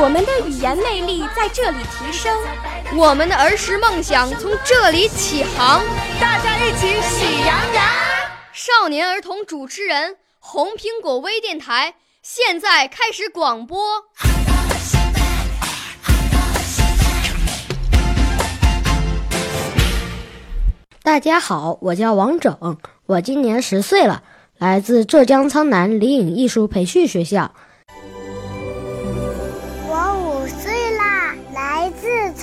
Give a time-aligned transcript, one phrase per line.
[0.00, 2.32] 我们的语言魅力在这里提升，
[2.96, 5.82] 我们的儿时梦想从这里起航。
[6.20, 7.84] 大家一起喜羊羊。
[8.52, 11.96] 少年儿童主持人，红苹果微电台。
[12.22, 14.04] 现在开始广播。
[21.02, 24.22] 大家好，我叫王整，我今年十岁了，
[24.58, 27.52] 来自浙江苍南李颖艺术培训学校。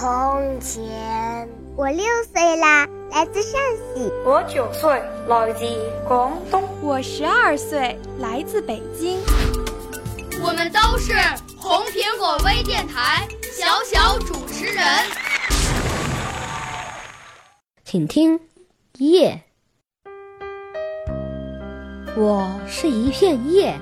[0.00, 1.48] 从前。
[1.74, 3.60] 我六岁啦，来自陕
[3.96, 4.08] 西。
[4.24, 5.64] 我九岁，来自
[6.06, 6.62] 广东。
[6.80, 9.18] 我十二岁，来自北京。
[10.40, 11.14] 我们都是
[11.56, 14.84] 红苹果微电台小小主持人，
[17.84, 18.38] 请听
[18.98, 19.42] 叶。
[22.16, 23.76] 我是一片叶，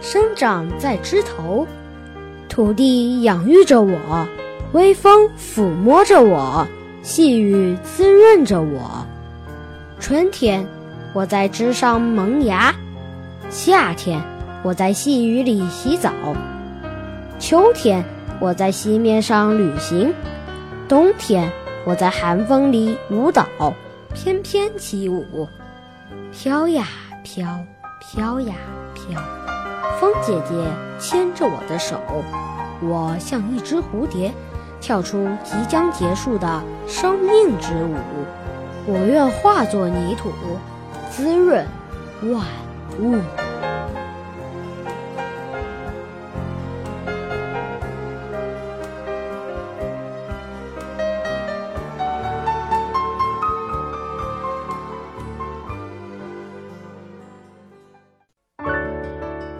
[0.00, 1.66] 生长在枝头，
[2.48, 4.28] 土地养育着我，
[4.76, 6.66] 微风抚摸着我，
[7.02, 9.06] 细雨滋润着我。
[9.98, 10.66] 春天，
[11.14, 12.74] 我在枝上萌芽；
[13.48, 14.22] 夏天。
[14.62, 16.10] 我在细雨里洗澡，
[17.38, 18.04] 秋天
[18.40, 20.12] 我在溪面上旅行，
[20.88, 21.50] 冬天
[21.86, 23.46] 我在寒风里舞蹈，
[24.12, 25.48] 翩翩起舞，
[26.32, 26.86] 飘呀
[27.22, 27.46] 飘，
[28.00, 28.54] 飘呀
[28.92, 29.22] 飘。
[29.98, 30.54] 风姐姐
[30.98, 31.96] 牵着我的手，
[32.82, 34.32] 我像一只蝴蝶，
[34.86, 37.96] 跳出即将结束的生命之舞。
[38.86, 40.30] 我愿化作泥土，
[41.10, 41.66] 滋润
[42.22, 42.44] 万
[43.00, 43.45] 物。